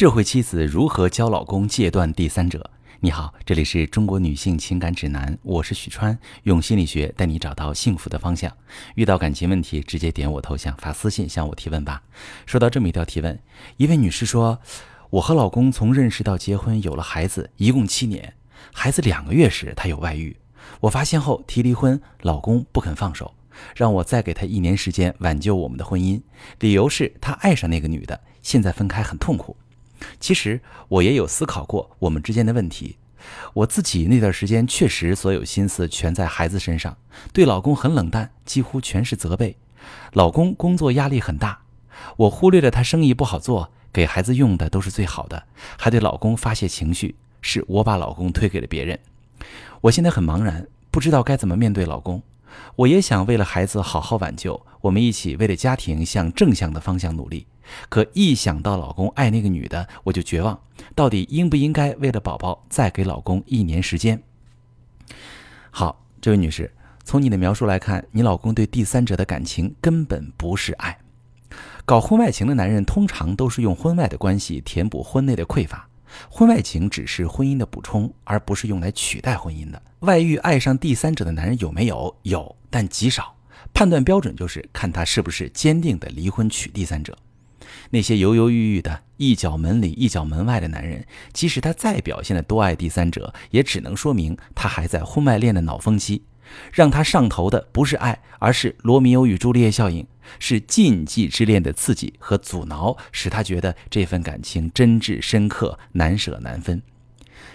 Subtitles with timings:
[0.00, 2.70] 智慧妻子如何教老公戒断第三者？
[3.00, 8.50] 你好，这里是中国女性情感指南，我是许川，用心理学带你找到幸福的方向。
[8.94, 12.02] 遇到感情问题，直接点我头像发私信向我提问吧。
[12.46, 13.38] 收到这么一条提问，
[13.76, 14.58] 一位女士说
[15.10, 18.32] ：“我和老公从认识到结婚有了孩子，一共七年，
[18.72, 20.34] 孩子两个月时他有外遇，
[20.80, 23.34] 我发现后提离婚，老公不肯放手。”
[23.76, 26.22] 让我再给他一年时间挽救我们的婚姻，
[26.60, 29.54] 理由是他爱上那个女的，现在分开很痛苦。
[30.18, 32.96] 其实我也有思考过我们之间的问题，
[33.54, 36.96] 我自己那段时间确实所有心思全在孩子身上，
[37.32, 39.56] 对老公很冷淡，几乎全是责备。
[40.12, 41.60] 老公工作压力很大，
[42.16, 45.44] 我忽略了他生意不好做，给孩子用的都是最好的，
[45.78, 48.98] 还对老公发泄情绪，是我把老公推给了别人。
[49.82, 52.22] 我现在很茫然，不知道该怎么面对老公。
[52.76, 57.46] 我也想为了孩子好好挽救，我们一起为了家庭向正向的方向努力。
[57.88, 60.60] 可一想到老公爱那个女的，我就绝望。
[60.94, 64.22] 到底应不应该为了宝宝再给老公一年时间？
[65.70, 66.72] 好，这位女士，
[67.04, 70.98] 从你的描述来看，你老公对第三者的感情根本不是爱。
[71.84, 75.88] 搞婚外情的男人通常都是用婚外的关系填补婚内的匮乏。
[76.28, 79.80] 婚外情只是婚姻的补充，而不是用来取代婚姻的。
[80.00, 82.16] 外遇爱上第三者的男人有没有？
[82.22, 83.34] 有，但极少。
[83.72, 87.16] 判断标准就是看他是不是坚定的离婚娶第三者。
[87.90, 96.24] 那些犹犹豫豫的、一脚门里一脚门外的男人，即使他再表现的多爱第三者，也只能说明他还在婚外恋的脑风期。
[96.72, 100.04] 让他上头的不是爱，而是罗密欧与朱丽叶效应，
[100.40, 106.82] 是禁忌之恋的刺激和阻挠，使他觉得这份感情真挚深刻，难舍难分。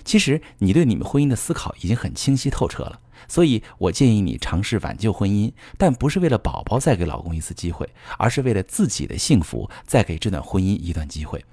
[0.05, 11.44] 其实你对你们婚姻的思考已经很清晰透彻了，所以我建议你尝试挽救婚姻，但不是为了宝宝再给老公一次机会，而是为了自己的幸福再给这段婚姻一段机会。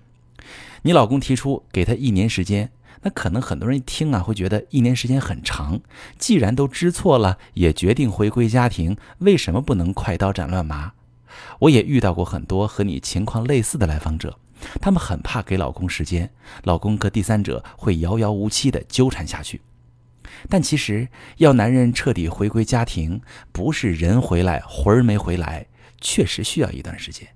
[0.83, 2.71] 你老公提出给他一年时间。
[3.05, 5.81] 那可能很多人一听啊，会觉得一年时间很长。
[6.19, 10.93] 既然都知错了，也决定回归家庭，为什么不能快刀斩乱麻？
[11.59, 14.39] 我也遇到过很多和你情况类似的来访者，
[14.81, 16.31] 他们很怕给老公时间，
[16.63, 19.61] 老公和第三者会遥遥无期的纠缠下去。
[20.49, 21.09] 但其实
[21.39, 23.21] 要男人彻底回归家庭，
[23.53, 25.67] 不是人回来魂儿没回来，
[26.01, 27.29] 确实需要一段时间。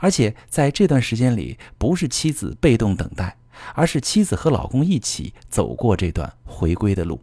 [0.00, 3.36] 而且在这段时间里，不是妻子被动等待。
[3.74, 7.22] 而是妻子和老公一起走过这段回归的路。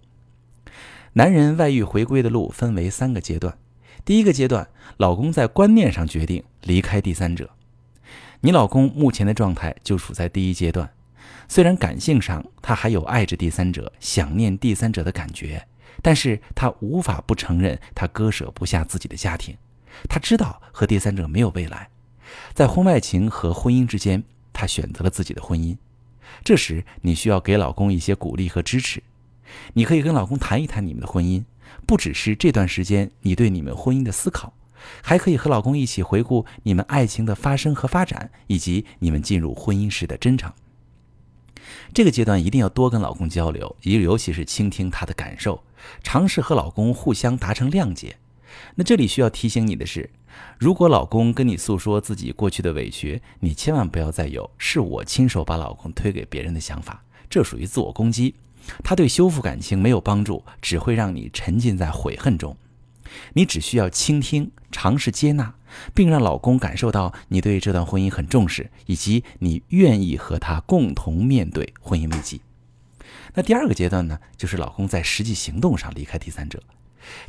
[1.14, 3.58] 男人外遇回归的路分为三个阶段。
[4.06, 7.50] 第一个阶段，老公在观念上决定离开第三者。
[8.40, 10.90] 你老公目前的状态就处在第一阶段，
[11.48, 15.68] 虽然感性上他还有爱着第三者、想念第三者的感觉，
[16.02, 19.56] 但是他无法不承认他割舍不下自己的家庭。
[20.08, 21.90] 他知道和第三者没有未来，
[22.54, 25.76] 在婚外情和婚姻之间，他选择了自己的婚姻。
[26.46, 29.04] 这时，你需要给老公一些鼓励和支持。
[29.74, 31.44] 你可以跟老公谈一谈你们的婚姻，
[31.86, 34.54] 不只是这段时间你对你们婚姻的思考，
[35.04, 40.50] 还可以和老公一起回顾你们爱情的发生和发展，以及你们进入婚姻时的真诚。
[41.94, 45.64] 这个阶段一定要多跟老公交流，尤其是倾听他的感受，
[46.04, 48.18] 尝试和老公互相达成谅解。
[48.76, 50.10] 那这里需要提醒你的是。
[50.58, 58.36] 如果老公跟你诉说自己过去的委屈，你千万不要再有“是我亲手把老公推给别人的”想法，这属于自我攻击，
[58.82, 62.56] 他对修复感情没有帮助，只会让你沉浸在悔恨中。
[63.34, 65.54] 你只需要倾听，尝试接纳，
[65.94, 72.42] 并让老公感受到你对这段婚姻很重视，以及你愿意和他共同面对婚姻危机。
[73.34, 76.62] 那第二个阶段呢，就是老公在实际行动上离开第三者。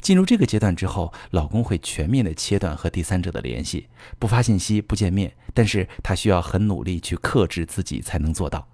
[0.00, 3.88] 进入这个阶段之后，老公会全面的切断和第三者的联系，
[4.18, 5.32] 不发信息，不见面。
[5.54, 8.68] 但是他需要很努力去克制自己才能做到。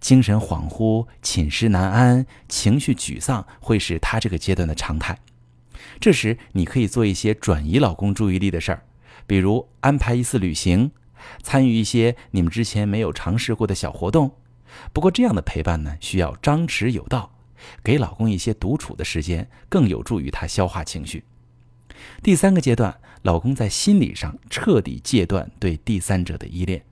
[0.00, 5.18] 精神恍惚、寝食难安、情绪沮丧，会是他这个阶段的常态。
[5.98, 8.82] 这时，你可以做一些转移老公注意力的事儿，
[9.26, 10.90] 比如安排一次旅行，
[11.42, 14.36] 参与一些你们之前没有尝试过的小活动。
[14.92, 17.30] 不过，这样的陪伴呢，需要张弛有道。
[17.82, 21.24] 给老公一些独处的时间，更有助于他消化情绪。
[22.22, 26.84] 第三个阶段，老公在心理上彻底戒断对第三者的依恋。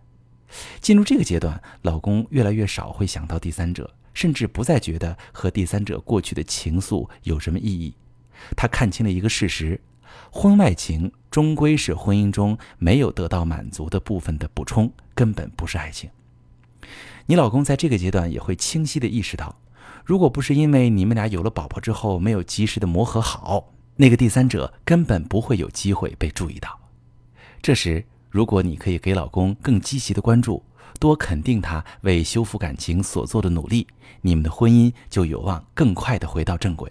[0.81, 7.95] 进入这个阶段，老公越来越少会想到第三者，甚至不再觉得和第三者过去的情愫有什么意义。
[8.57, 9.79] 他看清了一个事实：
[10.31, 16.11] 婚外情终归是婚姻中没有得到满足的部分的补充，根本不是爱情。
[17.27, 19.57] 你老公在这个阶段也会清晰地意识到。
[20.05, 26.77] 如果不是因为你们俩有了宝宝之后没有及时的磨合好，那个第三者根本不会有机会被注意到。
[27.61, 30.65] 这时，如果你可以给老公更积极的关注，
[30.99, 33.87] 多肯定他为修复感情所做的努力，
[34.23, 36.91] 你们的婚姻就有望更快的回到正轨。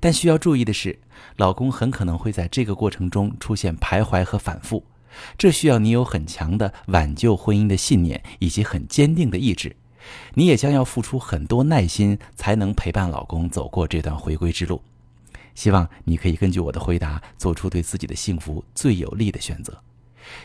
[0.00, 0.98] 但需要注意的是，
[1.36, 4.84] 老公很可能会在这个过程中出现徘徊和反复，
[5.36, 9.76] 这需要你有很强的挽救婚姻的信念以及很坚定的意志。
[10.34, 14.82] 你也将要付出很多耐心，才能陪伴老公走过这段回归之路。
[15.54, 19.80] 希望你可以根据我的回答，做出对自己的幸福最有利的选择。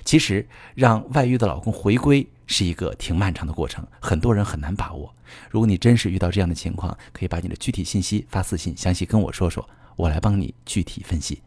[0.03, 5.13] 其实，让外遇的老公回归是一个挺漫长的过程，很多人很难把握。
[5.49, 11.41] 如果你真是遇到这样的情况，可以把你的具体信息发私信，详细跟我说说，我来帮你具体分析。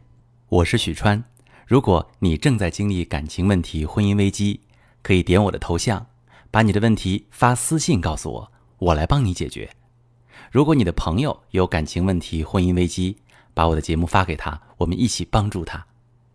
[0.49, 1.23] 我是许川，
[1.65, 4.61] 如果你正在经历感情问题、婚姻危机，
[5.01, 6.05] 可以点我的头像，
[6.51, 9.69] 把你的问题发私信告诉我，我来帮你解决。
[10.51, 13.17] 如果你的朋友有感情问题、婚姻危机，
[13.53, 15.85] 把我的节目发给他，我们一起帮助他。